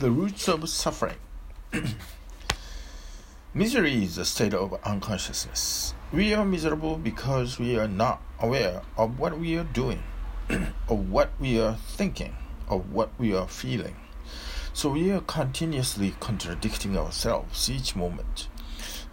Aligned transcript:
The 0.00 0.10
roots 0.10 0.48
of 0.48 0.68
suffering. 0.68 1.18
Misery 3.54 4.02
is 4.02 4.18
a 4.18 4.24
state 4.24 4.52
of 4.52 4.74
unconsciousness. 4.82 5.94
We 6.12 6.34
are 6.34 6.44
miserable 6.44 6.96
because 6.96 7.60
we 7.60 7.78
are 7.78 7.86
not 7.86 8.20
aware 8.40 8.82
of 8.96 9.20
what 9.20 9.38
we 9.38 9.56
are 9.56 9.62
doing, 9.62 10.02
of 10.88 11.10
what 11.12 11.30
we 11.38 11.60
are 11.60 11.76
thinking, 11.76 12.34
of 12.68 12.92
what 12.92 13.10
we 13.18 13.36
are 13.36 13.46
feeling. 13.46 13.94
So 14.72 14.88
we 14.88 15.12
are 15.12 15.20
continuously 15.20 16.16
contradicting 16.18 16.98
ourselves 16.98 17.70
each 17.70 17.94
moment. 17.94 18.48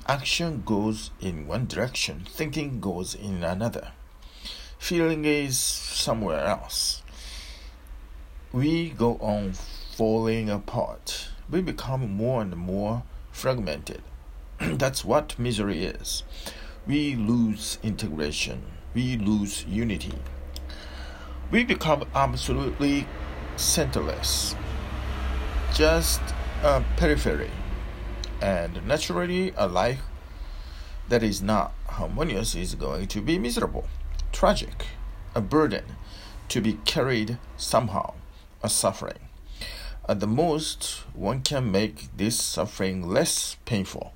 Action 0.08 0.64
goes 0.66 1.12
in 1.20 1.46
one 1.46 1.68
direction, 1.68 2.26
thinking 2.28 2.80
goes 2.80 3.14
in 3.14 3.44
another. 3.44 3.92
Feeling 4.80 5.26
is 5.26 5.60
somewhere 5.60 6.44
else. 6.44 7.04
We 8.52 8.90
go 8.90 9.18
on 9.22 9.54
falling 10.02 10.50
apart. 10.50 11.30
We 11.48 11.62
become 11.62 12.12
more 12.12 12.42
and 12.42 12.58
more 12.58 13.04
fragmented. 13.32 14.02
That's 14.60 15.06
what 15.06 15.38
misery 15.38 15.84
is. 15.84 16.24
We 16.88 17.14
lose 17.16 17.78
integration. 17.84 18.64
We 18.96 19.16
lose 19.16 19.64
unity. 19.66 20.16
We 21.52 21.64
become 21.64 22.06
absolutely 22.16 23.06
centerless, 23.58 24.56
just 25.72 26.22
a 26.64 26.84
periphery. 26.98 27.52
And 28.42 28.84
naturally, 28.88 29.54
a 29.56 29.68
life 29.68 30.02
that 31.10 31.22
is 31.22 31.44
not 31.44 31.76
harmonious 31.86 32.56
is 32.56 32.74
going 32.74 33.06
to 33.10 33.22
be 33.22 33.38
miserable, 33.38 33.88
tragic, 34.32 34.88
a 35.36 35.42
burden 35.42 35.84
to 36.50 36.60
be 36.60 36.80
carried 36.86 37.38
somehow, 37.56 38.16
a 38.64 38.68
suffering. 38.68 39.28
At 40.10 40.20
the 40.20 40.28
most, 40.28 41.04
one 41.14 41.42
can 41.42 41.72
make 41.72 42.16
this 42.18 42.42
suffering 42.42 43.08
less 43.08 43.58
painful. 43.66 44.14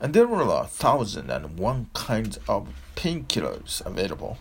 And 0.00 0.14
there 0.14 0.26
are 0.26 0.62
a 0.62 0.66
thousand 0.66 1.30
and 1.30 1.58
one 1.58 1.90
kinds 1.92 2.38
of 2.48 2.68
painkillers 2.96 3.84
available. 3.84 4.38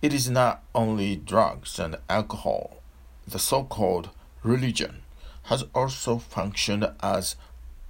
It 0.00 0.14
is 0.14 0.30
not 0.30 0.62
only 0.74 1.16
drugs 1.16 1.78
and 1.78 1.96
alcohol. 2.08 2.78
The 3.26 3.38
so 3.38 3.64
called 3.64 4.08
religion 4.42 5.02
has 5.44 5.64
also 5.74 6.18
functioned 6.18 6.90
as 7.02 7.36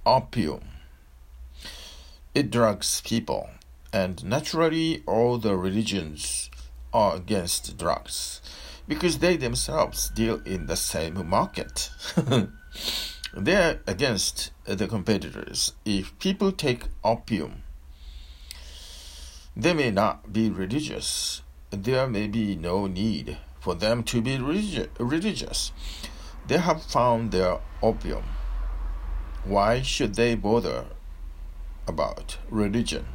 opium. 0.05 0.63
It 2.35 2.51
drugs 2.51 3.01
people, 3.01 3.49
and 3.93 4.23
naturally, 4.23 5.01
all 5.05 5.37
the 5.37 5.55
religions 5.55 6.49
are 6.93 7.15
against 7.15 7.77
drugs 7.77 8.41
because 8.89 9.19
they 9.19 9.37
themselves 9.37 10.09
deal 10.09 10.41
in 10.45 10.65
the 10.65 10.75
same 10.75 11.29
market. 11.29 11.91
They're 13.33 13.79
against 13.85 14.51
the 14.65 14.87
competitors. 14.87 15.73
If 15.85 16.17
people 16.17 16.51
take 16.51 16.85
opium, 17.03 17.61
they 19.55 19.73
may 19.73 19.91
not 19.91 20.33
be 20.33 20.49
religious. 20.49 21.43
There 21.69 22.07
may 22.07 22.27
be 22.27 22.55
no 22.55 22.87
need 22.87 23.37
for 23.59 23.75
them 23.75 24.01
to 24.05 24.21
be 24.21 24.37
religi- 24.37 24.89
religious. 24.97 25.71
They 26.47 26.57
have 26.57 26.81
found 26.81 27.31
their 27.31 27.59
opium. 27.83 28.23
Why 29.43 29.83
should 29.83 30.15
they 30.15 30.33
bother 30.33 30.85
about 31.87 32.39
religion? 32.49 33.05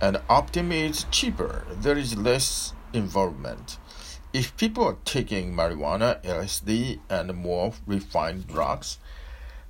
And 0.00 0.20
opium 0.28 0.72
is 0.72 1.06
cheaper. 1.12 1.64
There 1.70 1.96
is 1.96 2.16
less 2.16 2.72
involvement. 2.92 3.78
If 4.32 4.56
people 4.56 4.84
are 4.84 4.96
taking 5.04 5.54
marijuana, 5.54 6.22
LSD, 6.22 7.00
and 7.08 7.34
more 7.34 7.72
refined 7.84 8.46
drugs, 8.46 8.98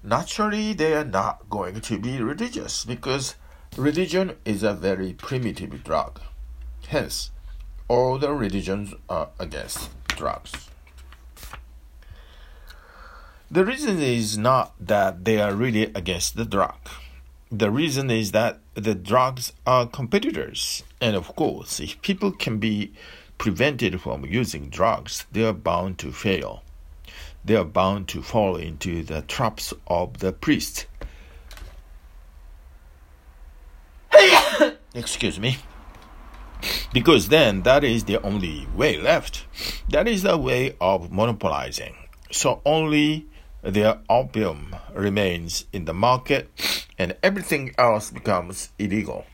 naturally 0.02 0.74
they 0.74 0.92
are 0.94 1.04
not 1.04 1.48
going 1.48 1.80
to 1.80 1.98
be 1.98 2.20
religious 2.20 2.84
because 2.84 3.36
religion 3.76 4.36
is 4.44 4.62
a 4.62 4.74
very 4.74 5.14
primitive 5.14 5.82
drug. 5.82 6.20
Hence, 6.88 7.30
all 7.88 8.18
the 8.18 8.32
religions 8.32 8.92
are 9.08 9.30
against 9.38 9.88
drugs. 10.08 10.68
The 13.50 13.64
reason 13.64 13.98
is 13.98 14.36
not 14.36 14.74
that 14.78 15.24
they 15.24 15.40
are 15.40 15.54
really 15.54 15.84
against 15.94 16.36
the 16.36 16.44
drug. 16.44 16.76
The 17.50 17.70
reason 17.70 18.10
is 18.10 18.32
that 18.32 18.60
the 18.74 18.94
drugs 18.94 19.52
are 19.66 19.86
competitors. 19.86 20.84
And 21.00 21.16
of 21.16 21.34
course, 21.34 21.80
if 21.80 22.00
people 22.02 22.30
can 22.30 22.58
be 22.58 22.92
prevented 23.40 24.00
from 24.00 24.24
using 24.24 24.68
drugs, 24.68 25.26
they 25.32 25.44
are 25.44 25.52
bound 25.52 25.98
to 25.98 26.12
fail 26.12 26.62
they 27.44 27.56
are 27.56 27.64
bound 27.64 28.08
to 28.08 28.22
fall 28.22 28.56
into 28.56 29.02
the 29.02 29.22
traps 29.22 29.72
of 29.86 30.18
the 30.18 30.32
priest. 30.32 30.86
Excuse 34.94 35.40
me. 35.40 35.58
Because 36.92 37.28
then 37.28 37.62
that 37.62 37.84
is 37.84 38.04
the 38.04 38.20
only 38.22 38.66
way 38.74 38.98
left. 38.98 39.46
That 39.88 40.06
is 40.06 40.22
the 40.22 40.36
way 40.36 40.76
of 40.80 41.10
monopolizing. 41.10 41.94
So 42.30 42.60
only 42.66 43.26
their 43.62 44.00
opium 44.08 44.76
remains 44.92 45.66
in 45.72 45.84
the 45.84 45.94
market 45.94 46.50
and 46.98 47.16
everything 47.22 47.74
else 47.78 48.10
becomes 48.10 48.70
illegal. 48.78 49.24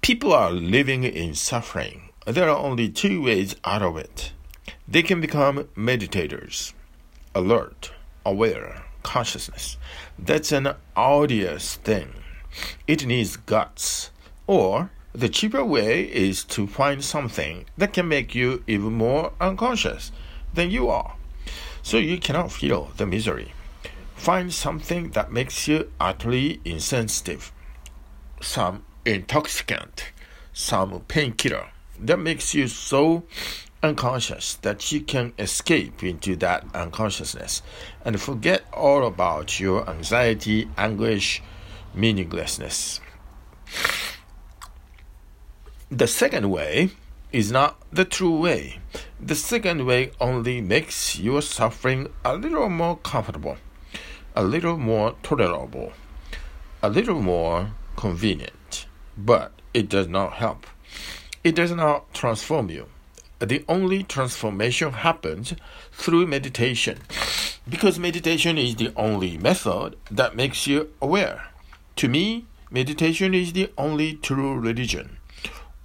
People 0.00 0.32
are 0.32 0.52
living 0.52 1.04
in 1.04 1.34
suffering. 1.34 2.09
There 2.26 2.48
are 2.48 2.58
only 2.58 2.88
two 2.90 3.22
ways 3.22 3.56
out 3.64 3.82
of 3.82 3.96
it 3.96 4.32
they 4.90 5.02
can 5.02 5.20
become 5.20 5.68
meditators, 5.76 6.72
alert, 7.32 7.92
aware, 8.26 8.82
consciousness. 9.04 9.76
That's 10.18 10.50
an 10.50 10.74
odious 10.96 11.76
thing. 11.76 12.12
It 12.88 13.06
needs 13.06 13.36
guts. 13.36 14.10
Or 14.48 14.90
the 15.12 15.28
cheaper 15.28 15.64
way 15.64 16.02
is 16.02 16.42
to 16.44 16.66
find 16.66 17.04
something 17.04 17.66
that 17.78 17.92
can 17.92 18.08
make 18.08 18.34
you 18.34 18.64
even 18.66 18.94
more 18.94 19.32
unconscious 19.40 20.10
than 20.52 20.72
you 20.72 20.88
are. 20.88 21.14
So 21.82 21.96
you 21.96 22.18
cannot 22.18 22.50
feel 22.50 22.90
the 22.96 23.06
misery. 23.06 23.52
Find 24.16 24.52
something 24.52 25.10
that 25.10 25.32
makes 25.32 25.68
you 25.68 25.92
utterly 26.00 26.60
insensitive. 26.64 27.52
Some 28.40 28.84
intoxicant, 29.04 30.10
some 30.52 31.00
painkiller 31.06 31.68
that 32.00 32.18
makes 32.18 32.54
you 32.54 32.68
so 32.68 33.24
unconscious 33.82 34.54
that 34.56 34.92
you 34.92 35.00
can 35.00 35.32
escape 35.38 36.02
into 36.02 36.36
that 36.36 36.64
unconsciousness 36.74 37.62
and 38.04 38.20
forget 38.20 38.62
all 38.72 39.06
about 39.06 39.58
your 39.58 39.88
anxiety, 39.88 40.68
anguish, 40.76 41.42
meaninglessness. 41.94 43.00
The 45.90 46.06
second 46.06 46.50
way 46.50 46.90
is 47.32 47.50
not 47.50 47.80
the 47.92 48.04
true 48.04 48.36
way. 48.36 48.80
The 49.20 49.34
second 49.34 49.86
way 49.86 50.12
only 50.20 50.60
makes 50.60 51.18
your 51.18 51.42
suffering 51.42 52.08
a 52.24 52.36
little 52.36 52.68
more 52.68 52.96
comfortable, 52.96 53.56
a 54.34 54.44
little 54.44 54.76
more 54.76 55.14
tolerable, 55.22 55.92
a 56.82 56.88
little 56.88 57.20
more 57.20 57.72
convenient, 57.96 58.86
but 59.16 59.52
it 59.74 59.88
does 59.88 60.08
not 60.08 60.34
help. 60.34 60.66
It 61.42 61.54
does 61.54 61.72
not 61.72 62.12
transform 62.12 62.70
you 62.70 62.86
the 63.48 63.64
only 63.68 64.02
transformation 64.02 64.92
happens 64.92 65.54
through 65.92 66.26
meditation 66.26 66.98
because 67.68 67.98
meditation 67.98 68.58
is 68.58 68.76
the 68.76 68.92
only 68.96 69.38
method 69.38 69.96
that 70.10 70.36
makes 70.36 70.66
you 70.66 70.90
aware. 71.00 71.48
To 71.96 72.08
me, 72.08 72.46
meditation 72.70 73.32
is 73.32 73.52
the 73.52 73.70
only 73.78 74.14
true 74.14 74.54
religion. 74.58 75.16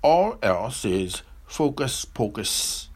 All 0.01 0.37
else 0.43 0.83
is 0.83 1.21
focus 1.45 2.03
pocus. 2.03 2.89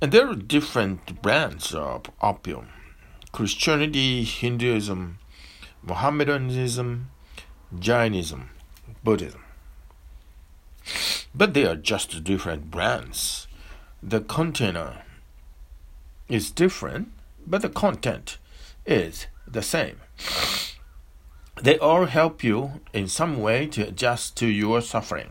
And 0.00 0.12
there 0.12 0.28
are 0.28 0.36
different 0.36 1.20
brands 1.20 1.74
of 1.74 2.04
opium 2.22 2.68
Christianity, 3.32 4.24
Hinduism, 4.24 5.18
Mohammedanism, 5.82 7.10
Jainism, 7.78 8.50
Buddhism 9.04 9.42
but 11.34 11.54
they 11.54 11.64
are 11.64 11.76
just 11.76 12.24
different 12.24 12.70
brands. 12.70 13.46
The 14.02 14.20
container 14.20 15.02
is 16.28 16.50
different, 16.50 17.08
but 17.46 17.62
the 17.62 17.68
content 17.68 18.38
is 18.86 19.26
the 19.46 19.62
same. 19.62 20.00
They 21.62 21.78
all 21.78 22.06
help 22.06 22.42
you 22.42 22.80
in 22.92 23.08
some 23.08 23.40
way 23.40 23.66
to 23.68 23.88
adjust 23.88 24.36
to 24.38 24.46
your 24.46 24.80
suffering. 24.80 25.30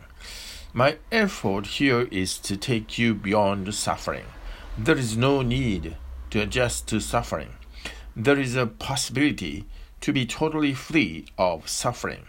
My 0.72 0.98
effort 1.10 1.66
here 1.66 2.02
is 2.12 2.38
to 2.38 2.56
take 2.56 2.96
you 2.96 3.14
beyond 3.14 3.74
suffering. 3.74 4.26
There 4.78 4.96
is 4.96 5.16
no 5.16 5.42
need 5.42 5.96
to 6.30 6.40
adjust 6.40 6.86
to 6.88 7.00
suffering. 7.00 7.50
There 8.14 8.38
is 8.38 8.54
a 8.54 8.66
possibility 8.66 9.64
to 10.00 10.12
be 10.12 10.26
totally 10.26 10.74
free 10.74 11.26
of 11.36 11.68
suffering. 11.68 12.26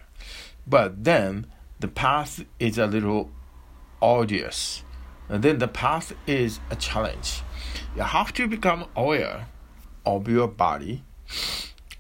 But 0.66 1.04
then 1.04 1.46
the 1.80 1.88
path 1.88 2.44
is 2.60 2.78
a 2.80 2.88
little 2.88 3.30
arduous. 4.01 4.83
And 5.30 5.44
then 5.44 5.59
the 5.59 5.68
path 5.68 6.13
is 6.27 6.59
a 6.69 6.75
challenge. 6.75 7.42
You 7.95 8.03
have 8.03 8.33
to 8.33 8.48
become 8.48 8.86
aware 8.95 9.48
of 10.06 10.27
your 10.27 10.48
body 10.48 11.03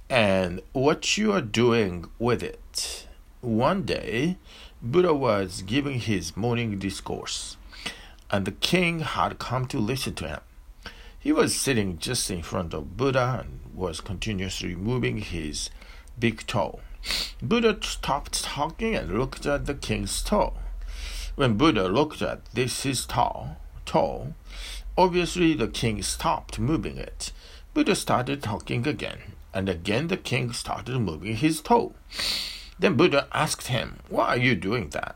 and 0.09 0.61
what 0.73 1.17
you 1.17 1.31
are 1.31 1.41
doing 1.41 2.09
with 2.19 2.43
it. 2.43 3.07
One 3.39 3.83
day, 3.83 4.37
Buddha 4.81 5.13
was 5.13 5.61
giving 5.61 5.99
his 5.99 6.35
morning 6.35 6.77
discourse, 6.79 7.57
and 8.29 8.45
the 8.45 8.51
king 8.51 8.99
had 8.99 9.39
come 9.39 9.67
to 9.67 9.79
listen 9.79 10.15
to 10.15 10.27
him. 10.27 10.39
He 11.17 11.31
was 11.31 11.55
sitting 11.55 11.99
just 11.99 12.29
in 12.31 12.41
front 12.41 12.73
of 12.73 12.97
Buddha 12.97 13.43
and 13.43 13.75
was 13.75 14.01
continuously 14.01 14.75
moving 14.75 15.19
his 15.19 15.69
big 16.19 16.45
toe. 16.47 16.79
Buddha 17.41 17.77
stopped 17.81 18.43
talking 18.43 18.95
and 18.95 19.17
looked 19.17 19.45
at 19.45 19.65
the 19.65 19.75
king's 19.75 20.21
toe. 20.21 20.53
When 21.35 21.57
Buddha 21.57 21.87
looked 21.87 22.21
at 22.21 22.45
this 22.53 22.83
his 22.83 23.05
toe, 23.05 23.55
toe, 23.85 24.33
obviously 24.97 25.53
the 25.53 25.67
king 25.67 26.01
stopped 26.01 26.59
moving 26.59 26.97
it. 26.97 27.31
Buddha 27.73 27.95
started 27.95 28.43
talking 28.43 28.85
again, 28.85 29.33
and 29.53 29.69
again 29.69 30.07
the 30.07 30.17
king 30.17 30.51
started 30.51 30.99
moving 30.99 31.37
his 31.37 31.61
toe. 31.61 31.93
Then 32.77 32.95
Buddha 32.95 33.27
asked 33.31 33.67
him, 33.67 33.99
Why 34.09 34.27
are 34.27 34.37
you 34.37 34.55
doing 34.55 34.89
that? 34.89 35.15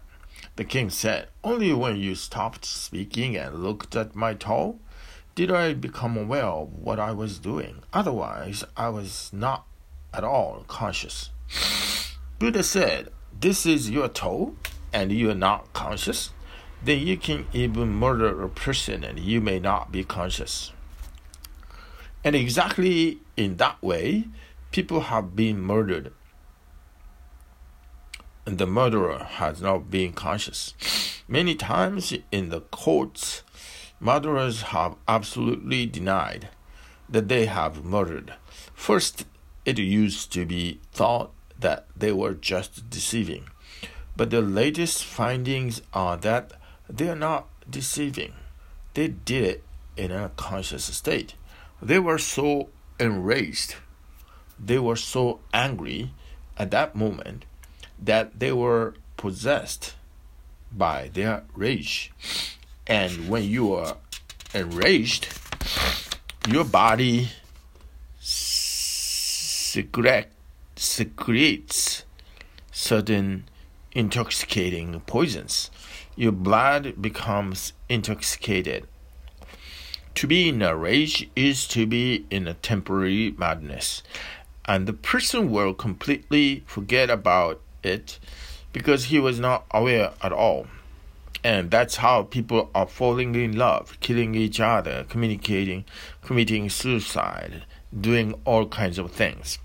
The 0.56 0.64
king 0.64 0.90
said, 0.90 1.28
Only 1.44 1.74
when 1.74 1.98
you 1.98 2.16
stopped 2.16 2.64
speaking 2.64 3.36
and 3.36 3.64
looked 3.64 3.96
at 3.96 4.16
my 4.16 4.34
toe 4.36 4.80
did 5.36 5.52
I 5.52 5.74
become 5.74 6.16
aware 6.16 6.46
of 6.46 6.74
what 6.74 6.98
I 6.98 7.12
was 7.12 7.40
doing. 7.40 7.84
Otherwise, 7.92 8.64
I 8.78 8.88
was 8.88 9.32
not 9.34 9.66
at 10.14 10.24
all 10.24 10.64
conscious. 10.70 11.32
Buddha 12.40 12.64
said, 12.64 13.10
This 13.38 13.66
is 13.66 13.90
your 13.90 14.08
toe, 14.08 14.56
and 14.96 15.12
you 15.12 15.30
are 15.30 15.36
not 15.36 15.74
conscious. 15.74 16.32
Then 16.82 17.06
you 17.06 17.18
can 17.18 17.48
even 17.52 17.90
murder 17.90 18.42
a 18.42 18.48
person 18.48 19.04
and 19.04 19.20
you 19.20 19.42
may 19.42 19.60
not 19.60 19.92
be 19.92 20.06
conscious. 20.06 20.72
And 22.24 22.34
exactly 22.34 23.20
in 23.36 23.58
that 23.58 23.84
way, 23.84 24.30
people 24.72 25.02
have 25.02 25.36
been 25.36 25.60
murdered. 25.60 26.14
And 28.46 28.58
the 28.58 28.66
murderer 28.66 29.20
has 29.20 29.62
not 29.62 29.92
been 29.92 30.14
conscious. 30.14 30.74
Many 31.28 31.56
times 31.56 32.14
in 32.32 32.48
the 32.50 32.62
courts, 32.62 33.44
murderers 34.00 34.62
have 34.74 34.96
absolutely 35.10 35.88
denied 35.88 36.48
that 37.10 37.28
they 37.28 37.48
have 37.48 37.84
murdered. 37.84 38.36
First, 38.74 39.26
it 39.66 39.78
used 39.78 40.32
to 40.34 40.46
be 40.46 40.80
thought 40.94 41.34
that 41.60 41.88
they 41.98 42.14
were 42.14 42.34
just 42.34 42.90
deceiving, 42.90 43.50
but 44.16 44.30
the 44.30 44.42
latest 44.42 45.04
findings 45.04 45.82
are 45.94 46.18
that 46.18 46.54
they 46.90 47.10
are 47.10 47.16
not 47.16 47.48
deceiving. 47.70 48.34
They 48.94 49.10
did 49.10 49.44
it 49.44 49.64
in 49.98 50.12
a 50.12 50.32
conscious 50.36 50.86
state. 50.86 51.36
They 51.82 52.00
were 52.00 52.18
so 52.18 52.70
enraged, 53.00 53.76
they 54.60 54.80
were 54.80 54.96
so 54.96 55.40
angry 55.54 56.12
at 56.58 56.72
that 56.72 56.96
moment 56.96 57.46
that 58.02 58.40
they 58.40 58.52
were 58.52 58.96
possessed 59.18 59.96
by 60.72 61.10
their 61.14 61.44
rage. 61.54 62.12
And 62.88 63.30
when 63.30 63.44
you 63.44 63.74
are 63.74 63.98
enraged, 64.54 65.28
your 66.48 66.64
body 66.64 67.30
secret, 69.76 70.32
secretes 70.76 72.06
certain 72.72 73.46
intoxicating 73.96 75.00
poisons. 75.08 75.72
Your 76.16 76.34
blood 76.34 77.02
becomes 77.02 77.74
intoxicated. 77.90 78.86
To 80.16 80.28
be 80.28 80.50
in 80.50 80.62
a 80.62 80.76
rage 80.76 81.30
is 81.36 81.68
to 81.70 81.88
be 81.88 82.26
in 82.30 82.48
a 82.48 82.54
temporary 82.54 83.34
madness, 83.38 84.04
and 84.66 84.88
the 84.88 84.94
person 84.94 85.50
will 85.52 85.74
completely 85.74 86.64
forget 86.68 87.10
about 87.10 87.62
it 87.84 88.20
because 88.72 89.06
he 89.06 89.20
was 89.20 89.40
not 89.40 89.66
aware 89.72 90.12
at 90.22 90.32
all. 90.32 90.68
And 91.44 91.70
that's 91.70 91.98
how 91.98 92.24
people 92.24 92.72
are 92.74 92.88
falling 92.88 93.36
in 93.36 93.56
love, 93.56 94.00
killing 94.00 94.36
each 94.36 94.60
other, 94.60 95.06
communicating, 95.08 95.86
committing 96.24 96.70
suicide, 96.70 97.66
doing 97.98 98.34
all 98.46 98.68
kinds 98.68 98.98
of 98.98 99.12
things. 99.12 99.60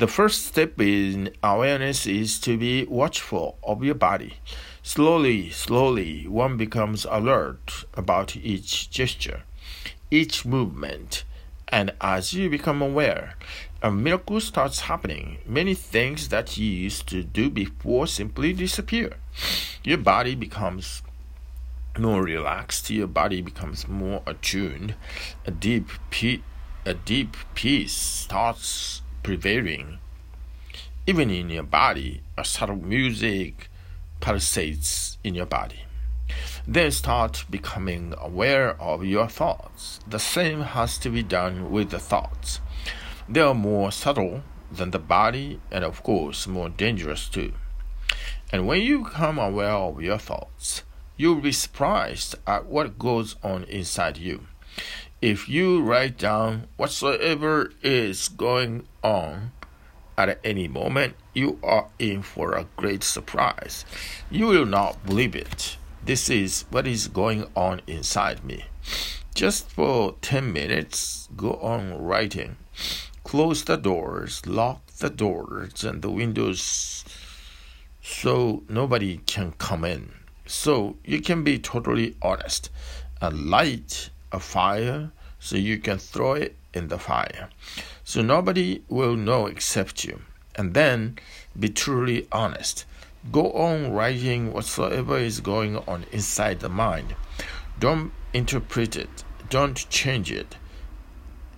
The 0.00 0.08
first 0.08 0.46
step 0.46 0.80
in 0.80 1.34
awareness 1.42 2.06
is 2.06 2.40
to 2.40 2.56
be 2.56 2.86
watchful 2.86 3.58
of 3.62 3.84
your 3.84 3.94
body. 3.94 4.38
Slowly, 4.82 5.50
slowly, 5.50 6.26
one 6.26 6.56
becomes 6.56 7.04
alert 7.04 7.84
about 7.92 8.34
each 8.34 8.88
gesture, 8.88 9.42
each 10.10 10.46
movement, 10.46 11.24
and 11.68 11.92
as 12.00 12.32
you 12.32 12.48
become 12.48 12.80
aware, 12.80 13.34
a 13.82 13.90
miracle 13.90 14.40
starts 14.40 14.88
happening. 14.88 15.36
Many 15.44 15.74
things 15.74 16.30
that 16.30 16.56
you 16.56 16.64
used 16.64 17.06
to 17.08 17.22
do 17.22 17.50
before 17.50 18.06
simply 18.06 18.54
disappear. 18.54 19.18
Your 19.84 19.98
body 19.98 20.34
becomes 20.34 21.02
more 21.98 22.22
relaxed, 22.22 22.88
your 22.88 23.06
body 23.06 23.42
becomes 23.42 23.86
more 23.86 24.22
attuned, 24.26 24.94
a 25.44 25.50
deep 25.50 25.90
pe- 26.08 26.40
a 26.86 26.94
deep 26.94 27.36
peace 27.54 27.92
starts 27.92 29.02
prevailing. 29.22 29.98
Even 31.06 31.30
in 31.30 31.50
your 31.50 31.62
body, 31.62 32.22
a 32.36 32.44
subtle 32.44 32.76
music 32.76 33.68
pulsates 34.20 35.16
in 35.24 35.34
your 35.34 35.46
body. 35.46 35.84
Then 36.66 36.90
start 36.92 37.44
becoming 37.50 38.14
aware 38.18 38.80
of 38.80 39.04
your 39.04 39.28
thoughts. 39.28 40.00
The 40.06 40.18
same 40.18 40.60
has 40.60 40.98
to 40.98 41.10
be 41.10 41.22
done 41.22 41.70
with 41.70 41.90
the 41.90 41.98
thoughts. 41.98 42.60
They 43.28 43.40
are 43.40 43.54
more 43.54 43.90
subtle 43.90 44.42
than 44.70 44.90
the 44.90 44.98
body 44.98 45.60
and, 45.70 45.84
of 45.84 46.02
course, 46.02 46.46
more 46.46 46.68
dangerous 46.68 47.28
too. 47.28 47.52
And 48.52 48.66
when 48.66 48.82
you 48.82 49.04
become 49.04 49.38
aware 49.38 49.72
of 49.72 50.02
your 50.02 50.18
thoughts, 50.18 50.82
you'll 51.16 51.40
be 51.40 51.52
surprised 51.52 52.34
at 52.46 52.66
what 52.66 52.98
goes 52.98 53.36
on 53.42 53.64
inside 53.64 54.16
you. 54.16 54.46
If 55.22 55.50
you 55.50 55.82
write 55.82 56.16
down 56.16 56.68
whatsoever 56.78 57.72
is 57.82 58.28
going 58.28 58.86
on 59.02 59.52
at 60.16 60.40
any 60.42 60.66
moment, 60.66 61.14
you 61.34 61.58
are 61.62 61.88
in 61.98 62.22
for 62.22 62.52
a 62.52 62.66
great 62.76 63.04
surprise. 63.04 63.84
You 64.30 64.46
will 64.46 64.64
not 64.64 65.04
believe 65.04 65.36
it. 65.36 65.76
This 66.02 66.30
is 66.30 66.64
what 66.70 66.86
is 66.86 67.08
going 67.08 67.44
on 67.54 67.82
inside 67.86 68.44
me. 68.44 68.64
Just 69.34 69.68
for 69.70 70.16
10 70.22 70.54
minutes, 70.54 71.28
go 71.36 71.52
on 71.54 72.02
writing. 72.02 72.56
Close 73.22 73.62
the 73.64 73.76
doors, 73.76 74.46
lock 74.46 74.86
the 75.00 75.10
doors 75.10 75.84
and 75.84 76.00
the 76.00 76.10
windows 76.10 77.04
so 78.02 78.62
nobody 78.70 79.18
can 79.26 79.52
come 79.52 79.84
in 79.84 80.12
so 80.46 80.96
you 81.04 81.20
can 81.20 81.44
be 81.44 81.58
totally 81.58 82.16
honest 82.22 82.70
and 83.20 83.50
light 83.50 84.10
a 84.32 84.40
fire 84.40 85.10
so 85.38 85.56
you 85.56 85.78
can 85.78 85.98
throw 85.98 86.34
it 86.34 86.56
in 86.74 86.88
the 86.88 86.98
fire. 86.98 87.48
So 88.04 88.22
nobody 88.22 88.82
will 88.88 89.16
know 89.16 89.46
except 89.46 90.04
you. 90.04 90.20
And 90.54 90.74
then 90.74 91.18
be 91.58 91.68
truly 91.68 92.28
honest. 92.30 92.84
Go 93.32 93.52
on 93.52 93.92
writing 93.92 94.52
whatsoever 94.52 95.18
is 95.18 95.40
going 95.40 95.76
on 95.76 96.04
inside 96.12 96.60
the 96.60 96.68
mind. 96.68 97.14
Don't 97.78 98.12
interpret 98.32 98.96
it. 98.96 99.24
Don't 99.48 99.88
change 99.90 100.30
it. 100.30 100.56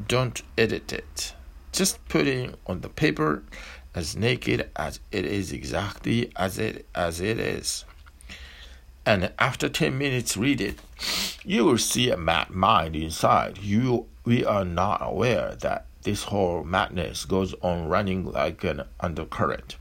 Don't 0.09 0.43
edit 0.59 0.93
it. 0.93 1.35
Just 1.73 2.07
put 2.09 2.27
it 2.27 2.55
on 2.67 2.81
the 2.81 2.89
paper 2.89 3.43
as 3.95 4.17
naked 4.17 4.71
as 4.77 5.01
it 5.11 5.25
is 5.25 5.53
exactly 5.53 6.33
as 6.37 6.59
it 6.59 6.87
as 6.95 7.21
it 7.21 7.39
is 7.39 7.85
and 9.05 9.33
after 9.39 9.69
10 9.69 9.97
minutes 9.99 10.37
read 10.37 10.61
it, 10.61 10.79
you 11.45 11.65
will 11.65 11.79
see 11.79 12.11
a 12.11 12.17
mad 12.17 12.51
mind 12.51 12.97
inside. 12.97 13.59
You, 13.59 14.07
we 14.25 14.45
are 14.45 14.65
not 14.65 15.01
aware 15.03 15.57
that 15.57 15.87
this 16.03 16.25
whole 16.25 16.65
madness 16.65 17.25
goes 17.25 17.55
on 17.63 17.89
running 17.89 18.31
like 18.31 18.65
an 18.65 18.83
undercurrent. 19.01 19.77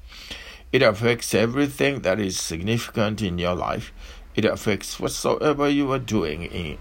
It 0.72 0.82
affects 0.82 1.34
everything 1.34 2.02
that 2.02 2.20
is 2.20 2.40
significant 2.40 3.22
in 3.22 3.38
your 3.38 3.56
life. 3.56 3.92
It 4.36 4.46
affects 4.46 5.00
whatsoever 5.00 5.68
you 5.68 5.92
are 5.92 6.00
doing 6.00 6.44
in 6.44 6.78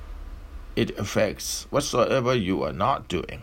it 0.76 0.96
affects 0.98 1.66
whatsoever 1.70 2.34
you 2.34 2.62
are 2.62 2.72
not 2.72 3.08
doing. 3.08 3.42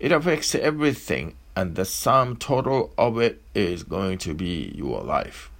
It 0.00 0.12
affects 0.12 0.54
everything, 0.54 1.36
and 1.54 1.76
the 1.76 1.84
sum 1.84 2.36
total 2.36 2.92
of 2.98 3.20
it 3.20 3.42
is 3.54 3.82
going 3.84 4.18
to 4.18 4.34
be 4.34 4.72
your 4.74 5.02
life. 5.02 5.50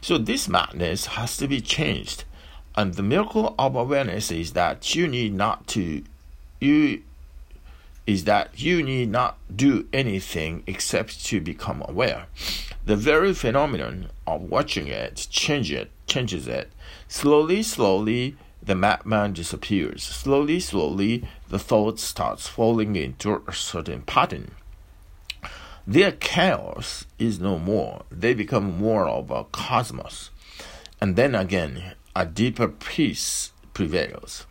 So 0.00 0.18
this 0.18 0.48
madness 0.48 1.06
has 1.06 1.36
to 1.36 1.48
be 1.48 1.60
changed. 1.60 2.24
And 2.74 2.94
the 2.94 3.02
miracle 3.02 3.54
of 3.58 3.76
awareness 3.76 4.30
is 4.30 4.52
that 4.52 4.94
you 4.94 5.06
need 5.06 5.34
not 5.34 5.66
to 5.68 6.02
you 6.60 7.02
is 8.06 8.24
that 8.24 8.60
you 8.60 8.82
need 8.82 9.08
not 9.08 9.38
do 9.54 9.86
anything 9.92 10.62
except 10.66 11.24
to 11.26 11.40
become 11.40 11.84
aware. 11.86 12.26
The 12.84 12.96
very 12.96 13.32
phenomenon 13.32 14.10
of 14.26 14.42
watching 14.42 14.88
it 14.88 15.28
change 15.30 15.70
it 15.70 15.90
changes 16.06 16.48
it. 16.48 16.72
Slowly, 17.06 17.62
slowly 17.62 18.36
the 18.62 18.74
madman 18.74 19.32
disappears. 19.32 20.02
Slowly, 20.02 20.60
slowly, 20.60 21.28
the 21.48 21.58
thought 21.58 21.98
starts 21.98 22.46
falling 22.48 22.96
into 22.96 23.42
a 23.46 23.52
certain 23.52 24.02
pattern. 24.02 24.52
Their 25.86 26.12
chaos 26.12 27.06
is 27.18 27.40
no 27.40 27.58
more. 27.58 28.04
They 28.10 28.34
become 28.34 28.78
more 28.78 29.08
of 29.08 29.30
a 29.30 29.44
cosmos. 29.44 30.30
And 31.00 31.16
then 31.16 31.34
again, 31.34 31.94
a 32.14 32.26
deeper 32.26 32.68
peace 32.68 33.52
prevails. 33.74 34.46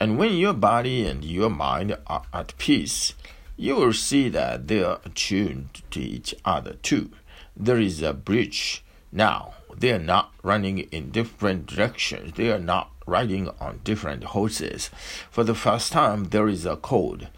And 0.00 0.18
when 0.18 0.34
your 0.34 0.52
body 0.52 1.06
and 1.06 1.24
your 1.24 1.50
mind 1.50 1.96
are 2.06 2.24
at 2.32 2.56
peace, 2.58 3.14
you 3.56 3.76
will 3.76 3.92
see 3.92 4.28
that 4.28 4.68
they 4.68 4.82
are 4.82 5.00
attuned 5.04 5.82
to 5.90 6.00
each 6.00 6.34
other 6.44 6.74
too. 6.74 7.10
There 7.56 7.80
is 7.80 8.02
a 8.02 8.12
bridge 8.12 8.84
now. 9.10 9.54
They 9.74 9.92
are 9.92 9.98
not 9.98 10.32
running 10.42 10.78
in 10.78 11.10
different 11.10 11.66
directions. 11.66 12.32
They 12.34 12.50
are 12.50 12.58
not 12.58 12.90
riding 13.06 13.48
on 13.60 13.80
different 13.84 14.24
horses. 14.24 14.90
For 15.30 15.44
the 15.44 15.54
first 15.54 15.92
time, 15.92 16.24
there 16.24 16.48
is 16.48 16.66
a 16.66 16.76
code, 16.76 17.28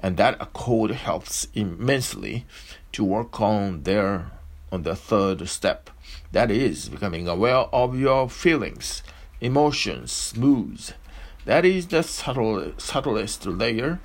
and 0.00 0.16
that 0.16 0.52
code 0.52 0.90
helps 0.92 1.48
immensely 1.54 2.46
to 2.92 3.04
work 3.04 3.40
on 3.40 3.82
their 3.82 4.30
on 4.70 4.82
the 4.82 4.96
third 4.96 5.48
step. 5.48 5.90
That 6.34 6.50
is 6.50 6.88
becoming 6.88 7.28
aware 7.28 7.66
of 7.72 7.98
your 7.98 8.28
feelings, 8.28 9.02
emotions, 9.40 10.34
moods. 10.36 10.92
That 11.44 11.64
is 11.64 11.86
the 11.86 12.02
subtle, 12.02 12.72
subtlest 12.76 13.46
layer 13.46 14.00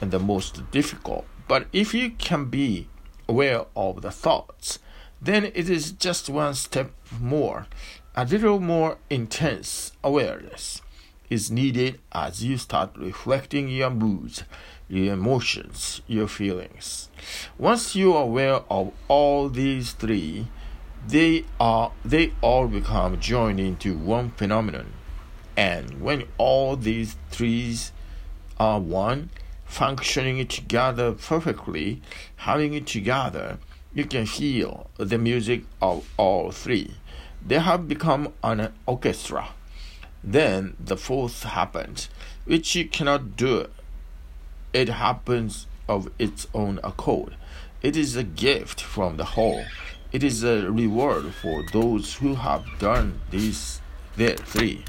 and 0.00 0.10
the 0.10 0.18
most 0.18 0.70
difficult. 0.70 1.24
But 1.48 1.68
if 1.72 1.94
you 1.94 2.10
can 2.10 2.44
be 2.44 2.88
aware 3.26 3.64
of 3.74 4.02
the 4.02 4.10
thoughts, 4.10 4.78
then 5.22 5.46
it 5.46 5.70
is 5.70 5.92
just 5.92 6.28
one 6.28 6.54
step 6.54 6.92
more 7.18 7.66
a 8.16 8.24
little 8.26 8.60
more 8.60 8.98
intense 9.08 9.92
awareness 10.04 10.82
is 11.30 11.50
needed 11.50 12.00
as 12.12 12.44
you 12.44 12.58
start 12.58 12.90
reflecting 12.96 13.68
your 13.68 13.88
moods, 13.88 14.42
your 14.88 15.14
emotions, 15.14 16.02
your 16.08 16.26
feelings. 16.26 17.08
Once 17.56 17.94
you 17.94 18.12
are 18.12 18.24
aware 18.24 18.60
of 18.68 18.92
all 19.06 19.48
these 19.48 19.92
three, 19.92 20.48
they 21.06 21.44
are 21.58 21.92
they 22.04 22.32
all 22.40 22.68
become 22.68 23.20
joined 23.20 23.60
into 23.60 23.96
one 23.96 24.30
phenomenon. 24.30 24.92
And 25.56 26.00
when 26.00 26.24
all 26.38 26.76
these 26.76 27.16
three 27.30 27.76
are 28.58 28.80
one, 28.80 29.30
functioning 29.64 30.46
together 30.46 31.12
perfectly, 31.12 32.00
having 32.36 32.74
it 32.74 32.86
together, 32.86 33.58
you 33.92 34.04
can 34.04 34.26
feel 34.26 34.90
the 34.96 35.18
music 35.18 35.64
of 35.82 36.08
all 36.16 36.50
three 36.50 36.94
they 37.44 37.58
have 37.58 37.88
become 37.88 38.32
an 38.42 38.72
orchestra. 38.86 39.48
Then 40.22 40.76
the 40.78 40.96
fourth 40.96 41.42
happens, 41.44 42.10
which 42.44 42.74
you 42.74 42.86
cannot 42.86 43.36
do. 43.36 43.68
It 44.72 44.88
happens 44.88 45.66
of 45.88 46.10
its 46.18 46.46
own 46.54 46.78
accord. 46.84 47.36
It 47.82 47.96
is 47.96 48.14
a 48.16 48.22
gift 48.22 48.80
from 48.80 49.16
the 49.16 49.24
whole. 49.24 49.64
It 50.12 50.22
is 50.22 50.42
a 50.42 50.70
reward 50.70 51.34
for 51.34 51.64
those 51.72 52.14
who 52.14 52.34
have 52.34 52.64
done 52.78 53.20
these 53.30 53.80
three. 54.16 54.84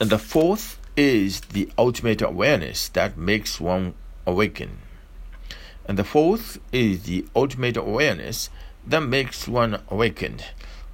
And 0.00 0.10
the 0.10 0.18
fourth 0.18 0.78
is 0.96 1.40
the 1.40 1.70
ultimate 1.76 2.22
awareness 2.22 2.88
that 2.90 3.16
makes 3.16 3.60
one 3.60 3.94
awaken. 4.26 4.78
And 5.86 5.98
the 5.98 6.04
fourth 6.04 6.60
is 6.72 7.04
the 7.04 7.26
ultimate 7.34 7.76
awareness 7.76 8.50
that 8.86 9.00
makes 9.00 9.48
one 9.48 9.80
awakened 9.88 10.44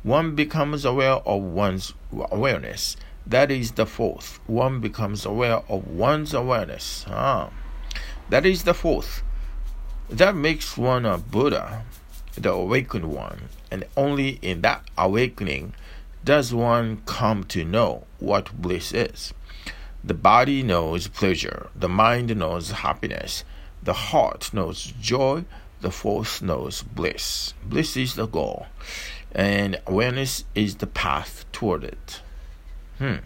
one 0.05 0.35
becomes 0.35 0.85
aware 0.85 1.15
of 1.27 1.43
one's 1.43 1.95
awareness. 2.31 2.95
That 3.27 3.51
is 3.51 3.73
the 3.73 3.87
fourth. 3.87 4.39
One 4.47 4.81
becomes 4.81 5.25
aware 5.25 5.63
of 5.67 5.89
one's 5.89 6.35
awareness. 6.35 7.07
Ah, 7.09 7.49
that 8.29 8.45
is 8.45 8.65
the 8.65 8.75
fourth. 8.75 9.23
That 10.11 10.37
makes 10.37 10.77
one 10.77 11.07
a 11.07 11.17
Buddha, 11.17 11.87
the 12.37 12.51
awakened 12.51 13.07
one, 13.07 13.49
and 13.71 13.85
only 13.97 14.39
in 14.43 14.63
that 14.63 14.83
awakening 14.97 15.75
does 16.25 16.55
one 16.55 17.03
come 17.07 17.45
to 17.45 17.65
know 17.65 18.05
what 18.19 18.53
bliss 18.61 18.93
is. 18.93 19.35
The 20.03 20.15
body 20.15 20.63
knows 20.63 21.09
pleasure, 21.09 21.69
the 21.75 21.89
mind 21.89 22.35
knows 22.37 22.71
happiness, 22.71 23.45
the 23.83 23.93
heart 23.93 24.53
knows 24.53 24.93
joy, 25.01 25.45
the 25.81 25.91
fourth 25.91 26.41
knows 26.43 26.83
bliss. 26.83 27.55
Bliss 27.65 27.97
is 27.97 28.15
the 28.15 28.27
goal 28.27 28.67
and 29.35 29.81
awareness 29.87 30.45
is 30.55 30.77
the 30.77 30.87
path 30.87 31.45
toward 31.53 31.85
it. 31.85 32.21
Hmm. 32.99 33.17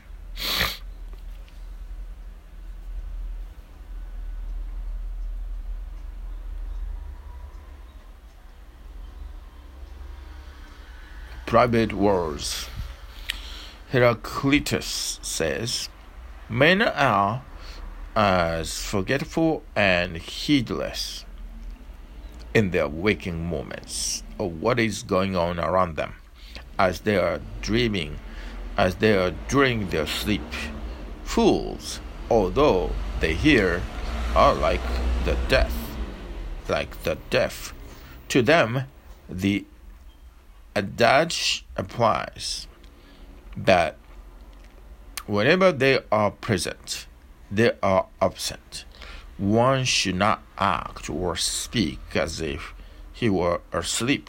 Private 11.49 11.95
words. 11.95 12.69
Heraclitus 13.91 15.19
says, 15.23 15.89
Men 16.47 16.83
are 16.83 17.43
as 18.15 18.83
forgetful 18.83 19.63
and 19.75 20.19
heedless 20.19 21.25
in 22.53 22.71
their 22.71 22.87
waking 22.87 23.49
moments 23.49 24.23
of 24.39 24.61
what 24.61 24.79
is 24.79 25.03
going 25.03 25.37
on 25.37 25.59
around 25.59 25.97
them 25.97 26.17
as 26.79 27.01
they 27.01 27.17
are 27.17 27.41
dreaming, 27.63 28.19
as 28.77 28.97
they 28.97 29.17
are 29.17 29.33
during 29.49 29.89
their 29.89 30.07
sleep. 30.07 30.53
Fools, 31.25 32.01
although 32.31 32.91
they 33.21 33.33
hear, 33.33 33.81
are 34.37 34.53
like 34.53 34.85
the 35.25 35.39
deaf, 35.49 35.75
like 36.69 37.05
the 37.05 37.17
deaf. 37.31 37.73
To 38.29 38.43
them, 38.43 38.83
the 39.31 39.65
adage 40.79 41.65
applies 41.77 42.69
that 43.57 43.97
whenever 45.27 45.73
they 45.73 46.01
are 46.13 46.31
present, 46.31 47.07
they 47.51 47.73
are 47.83 48.07
absent. 48.21 48.85
One 49.37 49.85
should 49.85 50.17
not 50.17 50.43
act 50.57 51.11
or 51.11 51.37
speak 51.37 52.01
as 52.15 52.41
if 52.41 52.75
he 53.13 53.29
were 53.29 53.61
asleep. 53.73 54.29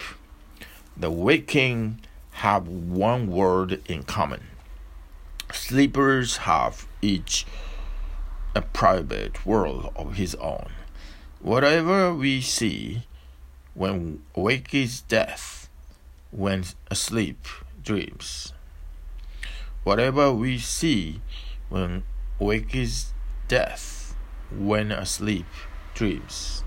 The 0.98 1.12
waking 1.12 2.02
have 2.32 2.68
one 2.68 3.28
word 3.28 3.82
in 3.88 4.04
common. 4.04 4.44
Sleepers 5.52 6.38
have 6.38 6.88
each 7.02 7.46
a 8.56 8.62
private 8.62 9.46
world 9.46 9.92
of 9.96 10.16
his 10.16 10.36
own. 10.36 10.70
Whatever 11.40 12.14
we 12.14 12.42
see 12.42 13.04
when 13.74 14.22
awake 14.36 14.74
is 14.74 15.02
death, 15.02 15.69
when 16.32 16.64
asleep 16.92 17.48
dreams. 17.84 18.54
Whatever 19.84 20.32
we 20.32 20.58
see 20.60 21.22
when 21.70 22.04
awake 22.40 22.76
is 22.76 23.14
death, 23.48 24.16
when 24.52 24.92
asleep 24.92 25.46
dreams. 25.94 26.64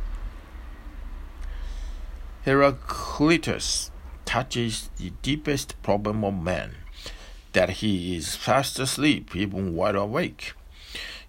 Heraclitus 2.45 3.90
touches 4.25 4.90
the 4.97 5.11
deepest 5.23 5.81
problem 5.83 6.25
of 6.25 6.35
man 6.35 6.75
that 7.52 7.71
he 7.71 8.16
is 8.16 8.35
fast 8.35 8.78
asleep 8.78 9.37
even 9.37 9.75
wide 9.75 9.95
awake. 9.95 10.54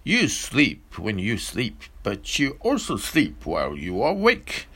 You 0.02 0.28
sleep 0.28 0.98
when 0.98 1.18
you 1.18 1.38
sleep, 1.38 1.82
but 2.02 2.38
you 2.38 2.56
also 2.60 2.96
sleep 2.96 3.46
while 3.46 3.76
you 3.76 4.02
are 4.02 4.10
awake. 4.10 4.66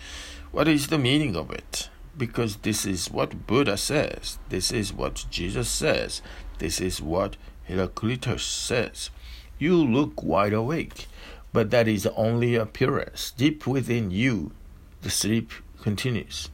What 0.52 0.68
is 0.68 0.86
the 0.86 0.98
meaning 0.98 1.36
of 1.36 1.50
it? 1.50 1.90
Because 2.18 2.56
this 2.56 2.84
is 2.84 3.10
what 3.10 3.46
Buddha 3.46 3.76
says, 3.76 4.38
this 4.48 4.72
is 4.72 4.92
what 4.92 5.24
Jesus 5.30 5.68
says, 5.68 6.20
this 6.58 6.80
is 6.80 7.00
what 7.00 7.36
Heraclitus 7.64 8.42
says. 8.42 9.10
You 9.58 9.76
look 9.76 10.22
wide 10.22 10.52
awake, 10.52 11.06
but 11.52 11.70
that 11.70 11.86
is 11.86 12.06
only 12.08 12.56
appearance. 12.56 13.30
Deep 13.30 13.66
within 13.66 14.10
you, 14.10 14.50
the 15.02 15.10
sleep 15.10 15.52
continues. 15.80 16.50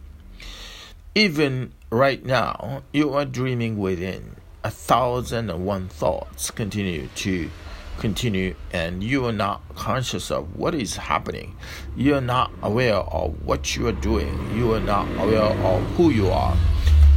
Even 1.15 1.73
right 1.91 2.25
now, 2.25 2.83
you 2.93 3.15
are 3.15 3.25
dreaming 3.25 3.79
within. 3.79 4.37
A 4.63 4.71
thousand 4.71 5.51
and 5.51 5.65
one 5.67 5.89
thoughts 5.89 6.51
continue 6.51 7.09
to 7.17 7.51
continue, 7.99 8.55
and 8.73 9.03
you 9.03 9.25
are 9.27 9.33
not 9.33 9.63
conscious 9.75 10.31
of 10.31 10.57
what 10.57 10.75
is 10.75 10.97
happening. 10.97 11.57
You 11.97 12.15
are 12.17 12.21
not 12.21 12.51
aware 12.63 12.97
of 12.97 13.45
what 13.45 13.77
you 13.77 13.87
are 13.87 13.93
doing. 13.93 14.57
You 14.57 14.75
are 14.75 14.81
not 14.81 15.07
aware 15.19 15.43
of 15.43 15.83
who 15.97 16.11
you 16.11 16.29
are. 16.29 16.57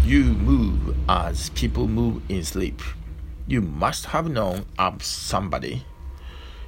You 0.04 0.24
move 0.24 0.96
as 1.10 1.50
people 1.52 1.88
move 1.88 2.22
in 2.30 2.44
sleep. 2.44 2.82
You 3.48 3.62
must 3.62 4.08
have 4.08 4.30
known 4.30 4.66
of 4.78 5.04
somebody. 5.04 5.86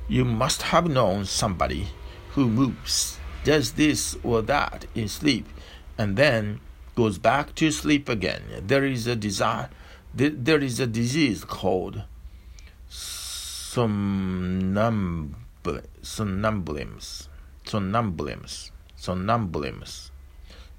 You 0.08 0.26
must 0.26 0.64
have 0.64 0.90
known 0.90 1.26
somebody 1.26 1.88
who 2.32 2.48
moves 2.48 3.20
does 3.44 3.74
this 3.74 4.18
or 4.24 4.42
that 4.42 4.86
in 4.96 5.08
sleep 5.08 5.48
and 5.98 6.18
then 6.18 6.60
goes 6.96 7.18
back 7.18 7.56
to 7.56 7.72
sleep 7.72 8.10
again. 8.10 8.42
There 8.62 8.84
is 8.86 9.08
a 9.08 9.16
desire, 9.16 9.70
there 10.14 10.62
is 10.62 10.80
a 10.80 10.88
disease 10.88 11.44
called 11.46 12.04
somnambul- 13.70 15.36
somnambulism, 16.02 17.30
somnambulism, 17.66 18.72
somnambulism, 18.98 20.10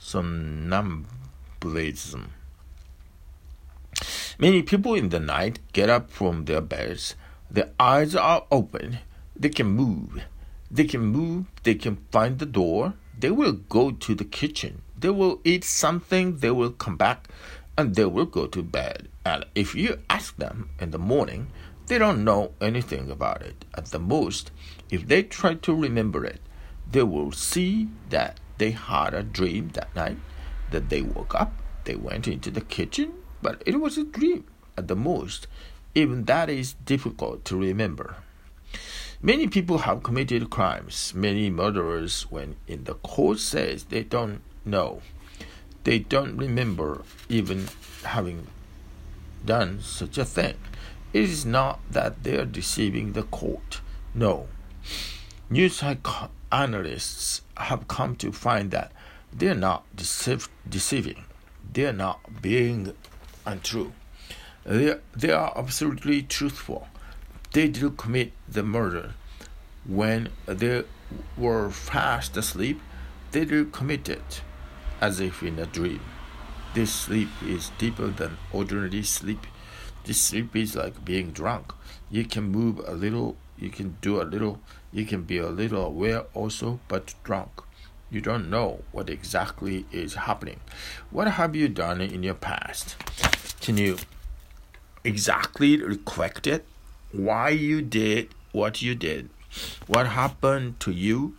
somnambulism. 0.01 2.31
Many 4.39 4.63
people 4.63 4.95
in 4.95 5.11
the 5.11 5.21
night 5.21 5.61
get 5.73 5.89
up 5.89 6.11
from 6.11 6.47
their 6.47 6.61
beds. 6.61 7.15
Their 7.49 7.71
eyes 7.79 8.17
are 8.17 8.45
open. 8.51 8.99
They 9.37 9.51
can 9.51 9.69
move. 9.69 10.25
They 10.69 10.85
can 10.85 11.03
move. 11.03 11.47
They 11.63 11.77
can 11.77 11.99
find 12.11 12.39
the 12.39 12.47
door. 12.47 12.95
They 13.17 13.31
will 13.31 13.53
go 13.53 13.93
to 13.93 14.15
the 14.17 14.25
kitchen. 14.25 14.83
They 14.99 15.11
will 15.11 15.41
eat 15.45 15.63
something. 15.63 16.39
They 16.39 16.51
will 16.51 16.73
come 16.73 16.97
back 16.97 17.29
and 17.79 17.95
they 17.95 18.07
will 18.07 18.27
go 18.27 18.47
to 18.47 18.63
bed. 18.63 19.09
And 19.25 19.45
if 19.55 19.75
you 19.75 19.99
ask 20.09 20.37
them 20.37 20.71
in 20.81 20.91
the 20.91 20.99
morning, 20.99 21.49
they 21.91 21.99
don't 21.99 22.23
know 22.23 22.53
anything 22.61 23.11
about 23.11 23.43
it. 23.43 23.65
At 23.75 23.87
the 23.87 23.99
most, 23.99 24.53
if 24.91 25.09
they 25.09 25.25
try 25.25 25.55
to 25.55 25.75
remember 25.75 26.25
it, 26.25 26.41
they 26.89 27.03
will 27.03 27.33
see 27.33 27.89
that 28.11 28.39
they 28.59 28.71
had 28.71 29.13
a 29.13 29.25
dream 29.25 29.71
that 29.71 29.95
night, 29.97 30.19
that 30.71 30.89
they 30.89 31.03
woke 31.03 31.35
up, 31.35 31.53
they 31.83 31.97
went 31.97 32.29
into 32.29 32.49
the 32.53 32.61
kitchen, 32.61 33.15
but 33.43 33.61
it 33.67 33.81
was 33.81 33.99
a 33.99 34.05
dream 34.05 34.45
at 34.79 34.87
the 34.87 34.95
most. 34.95 35.49
Even 35.97 36.27
that 36.27 36.49
is 36.49 36.75
difficult 36.75 37.45
to 37.47 37.57
remember. 37.57 38.15
Many 39.21 39.49
people 39.49 39.79
have 39.79 40.05
committed 40.05 40.49
crimes. 40.49 41.13
Many 41.13 41.51
murderers, 41.51 42.23
when 42.31 42.55
in 42.69 42.85
the 42.85 42.95
court 42.95 43.41
says 43.41 43.85
they 43.85 44.05
don't 44.05 44.43
know, 44.65 45.03
they 45.83 45.99
don't 45.99 46.37
remember 46.37 47.03
even 47.29 47.67
having 48.05 48.47
done 49.45 49.81
such 49.81 50.19
a 50.19 50.25
thing. 50.25 50.55
It 51.13 51.25
is 51.25 51.45
not 51.45 51.81
that 51.91 52.23
they 52.23 52.37
are 52.37 52.47
deceiving 52.47 53.13
the 53.13 53.25
court. 53.25 53.81
No. 54.15 54.49
New 55.49 55.69
psychoanalysts 55.69 57.43
have 57.57 57.89
come 57.89 58.15
to 58.17 58.33
find 58.33 58.71
that 58.71 58.93
they 59.33 59.49
are 59.49 59.55
not 59.55 59.85
deceive, 59.95 60.49
deceiving. 60.69 61.25
They 61.73 61.87
are 61.87 61.93
not 61.93 62.43
being 62.43 62.95
untrue. 63.45 63.93
They, 64.65 64.97
they 65.17 65.33
are 65.33 65.53
absolutely 65.57 66.23
truthful. 66.23 66.89
They 67.53 67.69
did 67.69 67.97
commit 67.97 68.33
the 68.49 68.63
murder. 68.63 69.15
When 69.85 70.29
they 70.47 70.85
were 71.37 71.71
fast 71.71 72.37
asleep, 72.37 72.81
they 73.33 73.45
did 73.45 73.73
commit 73.73 74.09
it 74.09 74.43
as 75.01 75.19
if 75.19 75.43
in 75.43 75.59
a 75.59 75.67
dream. 75.67 76.01
This 76.75 76.93
sleep 76.95 77.31
is 77.45 77.73
deeper 77.79 78.09
than 78.09 78.39
ordinary 78.53 79.03
sleep. 79.03 79.47
This 80.05 80.21
sleep 80.21 80.57
is 80.57 80.75
like 80.75 81.05
being 81.05 81.31
drunk. 81.31 81.73
You 82.11 82.25
can 82.25 82.45
move 82.45 82.81
a 82.87 82.93
little, 82.93 83.37
you 83.59 83.71
can 83.71 83.97
do 84.01 84.21
a 84.21 84.25
little, 84.25 84.61
you 84.93 85.05
can 85.05 85.23
be 85.23 85.39
a 85.39 85.49
little 85.49 85.85
aware 85.87 86.25
also, 86.35 86.81
but 86.89 87.15
drunk. 87.23 87.51
You 88.11 88.21
don't 88.21 88.51
know 88.51 88.83
what 88.91 89.09
exactly 89.09 89.87
is 89.93 90.15
happening. 90.15 90.61
What 91.11 91.29
have 91.29 91.55
you 91.55 91.69
done 91.69 92.01
in 92.01 92.23
your 92.23 92.35
past? 92.35 92.97
Can 93.61 93.77
you 93.77 93.99
exactly 95.05 95.81
recollect 95.81 96.47
it? 96.47 96.67
Why 97.13 97.51
you 97.51 97.83
did 97.83 98.31
what 98.53 98.83
you 98.83 98.95
did? 98.95 99.31
What 99.87 100.09
happened 100.09 100.81
to 100.81 100.91
you? 100.91 101.37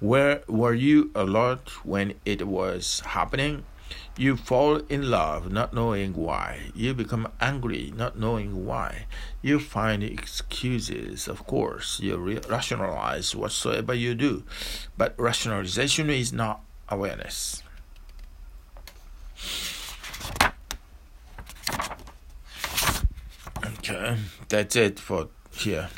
Where 0.00 0.42
were 0.48 0.74
you 0.74 1.10
alert 1.14 1.84
when 1.84 2.14
it 2.24 2.46
was 2.46 3.00
happening? 3.00 3.64
You 4.16 4.36
fall 4.36 4.76
in 4.88 5.10
love 5.10 5.50
not 5.50 5.74
knowing 5.74 6.14
why. 6.14 6.70
You 6.74 6.94
become 6.94 7.28
angry 7.40 7.92
not 7.96 8.18
knowing 8.18 8.64
why. 8.64 9.06
You 9.42 9.58
find 9.58 10.02
excuses, 10.04 11.26
of 11.26 11.46
course. 11.46 11.98
You 12.00 12.16
re- 12.16 12.40
rationalize 12.48 13.34
whatsoever 13.34 13.92
you 13.92 14.14
do. 14.14 14.44
But 14.96 15.14
rationalization 15.18 16.10
is 16.10 16.32
not 16.32 16.60
awareness. 16.88 17.62
Okay, 23.78 24.16
that's 24.48 24.76
it 24.76 25.00
for 25.00 25.28
here. 25.50 25.88